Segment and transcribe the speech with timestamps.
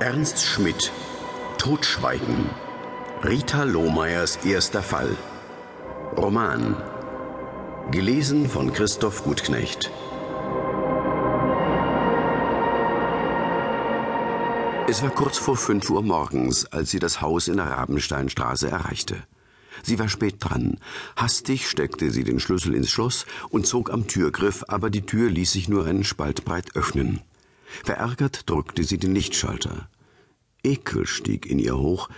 [0.00, 0.92] Ernst Schmidt
[1.58, 2.50] Totschweigen
[3.24, 5.16] Rita Lohmeyers erster Fall
[6.16, 6.76] Roman
[7.90, 9.90] Gelesen von Christoph Gutknecht
[14.86, 19.16] Es war kurz vor fünf Uhr morgens, als sie das Haus in der Rabensteinstraße erreichte.
[19.82, 20.78] Sie war spät dran.
[21.16, 25.50] Hastig steckte sie den Schlüssel ins Schloss und zog am Türgriff, aber die Tür ließ
[25.50, 27.20] sich nur einen Spalt breit öffnen.
[27.84, 29.88] Verärgert drückte sie den Lichtschalter.
[30.62, 32.08] Ekel stieg in ihr hoch,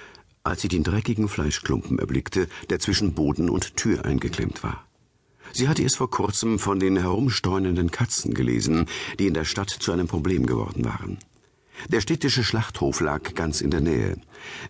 [0.43, 4.87] als sie den dreckigen Fleischklumpen erblickte, der zwischen Boden und Tür eingeklemmt war.
[5.53, 8.87] Sie hatte es vor kurzem von den herumsteunenden Katzen gelesen,
[9.19, 11.19] die in der Stadt zu einem Problem geworden waren.
[11.89, 14.17] Der städtische Schlachthof lag ganz in der Nähe.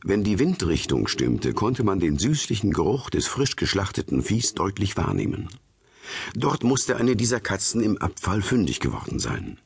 [0.02, 5.48] Wenn die Windrichtung stimmte, konnte man den süßlichen Geruch des frisch geschlachteten Viehs deutlich wahrnehmen.
[6.34, 9.58] Dort musste eine dieser Katzen im Abfall fündig geworden sein.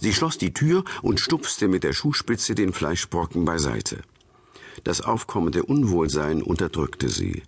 [0.00, 4.02] Sie schloss die Tür und stupste mit der Schuhspitze den Fleischbrocken beiseite.
[4.84, 7.42] Das aufkommende Unwohlsein unterdrückte sie.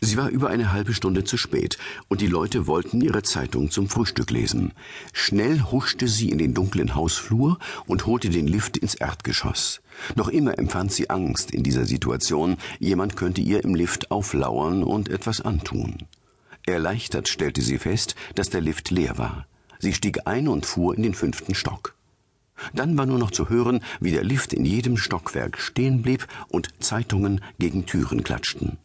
[0.00, 1.78] Sie war über eine halbe Stunde zu spät,
[2.08, 4.72] und die Leute wollten ihre Zeitung zum Frühstück lesen.
[5.14, 9.80] Schnell huschte sie in den dunklen Hausflur und holte den Lift ins Erdgeschoss.
[10.14, 15.08] Noch immer empfand sie Angst in dieser Situation, jemand könnte ihr im Lift auflauern und
[15.08, 15.96] etwas antun.
[16.66, 19.46] Erleichtert stellte sie fest, dass der Lift leer war.
[19.84, 21.94] Sie stieg ein und fuhr in den fünften Stock.
[22.72, 26.70] Dann war nur noch zu hören, wie der Lift in jedem Stockwerk stehen blieb und
[26.82, 28.78] Zeitungen gegen Türen klatschten.